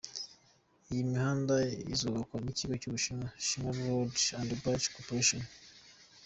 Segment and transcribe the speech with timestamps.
[0.91, 1.55] Iyi mihanda
[1.93, 5.41] izubakwa n’ikigo cyo mu Bushinwa, China Road and Bridge Corporation.